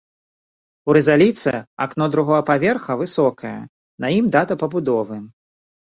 У 0.89 0.93
рызаліце 0.97 1.53
акно 1.85 2.05
другога 2.15 2.41
паверха 2.49 2.91
высокае, 3.05 3.55
на 4.07 4.11
ім 4.21 4.25
дата 4.37 4.53
пабудовы. 4.65 5.17